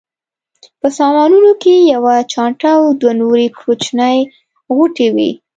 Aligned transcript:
په 0.79 0.87
سامانونو 0.97 1.51
کې 1.61 1.75
یوه 1.93 2.15
چانټه 2.31 2.71
او 2.79 2.85
دوه 3.01 3.13
نورې 3.21 3.47
کوچنۍ 3.59 4.17
غوټې 4.75 5.07
وې. 5.15 5.31